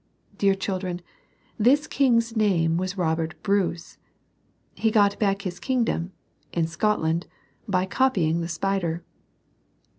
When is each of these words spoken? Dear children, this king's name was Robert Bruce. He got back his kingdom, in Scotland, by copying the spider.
Dear 0.35 0.55
children, 0.55 1.01
this 1.59 1.85
king's 1.85 2.35
name 2.35 2.75
was 2.77 2.97
Robert 2.97 3.35
Bruce. 3.43 3.99
He 4.73 4.89
got 4.89 5.19
back 5.19 5.43
his 5.43 5.59
kingdom, 5.59 6.11
in 6.51 6.65
Scotland, 6.65 7.27
by 7.67 7.85
copying 7.85 8.41
the 8.41 8.47
spider. 8.49 9.03